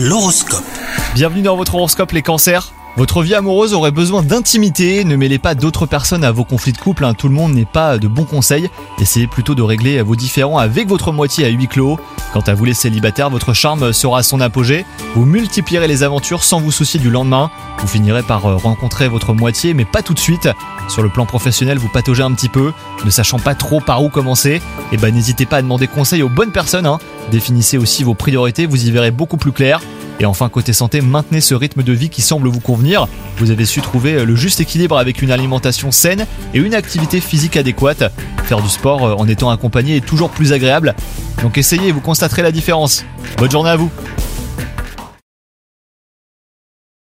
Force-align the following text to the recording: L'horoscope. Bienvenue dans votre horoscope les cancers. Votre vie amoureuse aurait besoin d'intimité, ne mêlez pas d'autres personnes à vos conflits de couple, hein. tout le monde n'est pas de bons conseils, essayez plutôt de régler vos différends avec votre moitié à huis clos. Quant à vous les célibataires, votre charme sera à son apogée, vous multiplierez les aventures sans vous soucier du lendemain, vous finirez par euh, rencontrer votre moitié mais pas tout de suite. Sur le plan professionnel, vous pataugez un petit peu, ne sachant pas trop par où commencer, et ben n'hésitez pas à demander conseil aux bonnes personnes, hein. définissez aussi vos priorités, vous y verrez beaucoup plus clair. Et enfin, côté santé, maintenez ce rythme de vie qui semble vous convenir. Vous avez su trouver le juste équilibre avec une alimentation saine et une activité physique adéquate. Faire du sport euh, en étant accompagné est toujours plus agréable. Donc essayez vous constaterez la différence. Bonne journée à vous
L'horoscope. 0.00 0.62
Bienvenue 1.14 1.42
dans 1.42 1.56
votre 1.56 1.74
horoscope 1.74 2.12
les 2.12 2.22
cancers. 2.22 2.72
Votre 2.96 3.22
vie 3.22 3.34
amoureuse 3.34 3.74
aurait 3.74 3.92
besoin 3.92 4.22
d'intimité, 4.22 5.04
ne 5.04 5.14
mêlez 5.14 5.38
pas 5.38 5.54
d'autres 5.54 5.86
personnes 5.86 6.24
à 6.24 6.32
vos 6.32 6.42
conflits 6.42 6.72
de 6.72 6.78
couple, 6.78 7.04
hein. 7.04 7.14
tout 7.14 7.28
le 7.28 7.34
monde 7.34 7.54
n'est 7.54 7.64
pas 7.64 7.96
de 7.96 8.08
bons 8.08 8.24
conseils, 8.24 8.68
essayez 9.00 9.28
plutôt 9.28 9.54
de 9.54 9.62
régler 9.62 10.02
vos 10.02 10.16
différends 10.16 10.58
avec 10.58 10.88
votre 10.88 11.12
moitié 11.12 11.44
à 11.44 11.48
huis 11.48 11.68
clos. 11.68 12.00
Quant 12.32 12.40
à 12.40 12.54
vous 12.54 12.64
les 12.64 12.74
célibataires, 12.74 13.30
votre 13.30 13.52
charme 13.52 13.92
sera 13.92 14.18
à 14.18 14.22
son 14.24 14.40
apogée, 14.40 14.84
vous 15.14 15.24
multiplierez 15.24 15.86
les 15.86 16.02
aventures 16.02 16.42
sans 16.42 16.60
vous 16.60 16.72
soucier 16.72 16.98
du 16.98 17.08
lendemain, 17.08 17.50
vous 17.78 17.86
finirez 17.86 18.24
par 18.24 18.44
euh, 18.46 18.56
rencontrer 18.56 19.06
votre 19.06 19.32
moitié 19.32 19.74
mais 19.74 19.84
pas 19.84 20.02
tout 20.02 20.14
de 20.14 20.18
suite. 20.18 20.48
Sur 20.88 21.02
le 21.02 21.08
plan 21.08 21.24
professionnel, 21.24 21.78
vous 21.78 21.88
pataugez 21.88 22.22
un 22.22 22.32
petit 22.32 22.48
peu, 22.48 22.72
ne 23.04 23.10
sachant 23.10 23.38
pas 23.38 23.54
trop 23.54 23.80
par 23.80 24.02
où 24.02 24.08
commencer, 24.08 24.60
et 24.90 24.96
ben 24.96 25.14
n'hésitez 25.14 25.46
pas 25.46 25.58
à 25.58 25.62
demander 25.62 25.86
conseil 25.86 26.22
aux 26.22 26.28
bonnes 26.28 26.52
personnes, 26.52 26.86
hein. 26.86 26.98
définissez 27.30 27.78
aussi 27.78 28.02
vos 28.02 28.14
priorités, 28.14 28.66
vous 28.66 28.86
y 28.86 28.90
verrez 28.90 29.12
beaucoup 29.12 29.36
plus 29.36 29.52
clair. 29.52 29.80
Et 30.20 30.26
enfin, 30.26 30.48
côté 30.48 30.72
santé, 30.72 31.00
maintenez 31.00 31.40
ce 31.40 31.54
rythme 31.54 31.82
de 31.82 31.92
vie 31.92 32.08
qui 32.08 32.22
semble 32.22 32.48
vous 32.48 32.60
convenir. 32.60 33.06
Vous 33.38 33.50
avez 33.50 33.64
su 33.64 33.80
trouver 33.80 34.24
le 34.24 34.36
juste 34.36 34.60
équilibre 34.60 34.98
avec 34.98 35.22
une 35.22 35.30
alimentation 35.30 35.90
saine 35.92 36.26
et 36.54 36.58
une 36.58 36.74
activité 36.74 37.20
physique 37.20 37.56
adéquate. 37.56 38.12
Faire 38.44 38.60
du 38.60 38.68
sport 38.68 39.06
euh, 39.06 39.14
en 39.14 39.28
étant 39.28 39.50
accompagné 39.50 39.96
est 39.96 40.04
toujours 40.04 40.30
plus 40.30 40.52
agréable. 40.52 40.94
Donc 41.42 41.58
essayez 41.58 41.92
vous 41.92 42.00
constaterez 42.00 42.42
la 42.42 42.52
différence. 42.52 43.04
Bonne 43.38 43.50
journée 43.50 43.70
à 43.70 43.76
vous 43.76 43.90